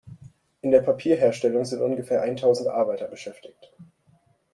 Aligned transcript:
In 0.61 0.71
der 0.71 0.81
Papierherstellung 0.81 1.63
sind 1.63 1.79
ungefähr 1.79 2.23
eintausend 2.23 2.69
Arbeiter 2.69 3.05
beschäftigt. 3.07 3.71